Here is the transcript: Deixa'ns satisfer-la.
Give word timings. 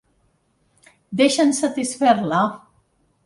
Deixa'ns 1.19 1.61
satisfer-la. 1.65 2.41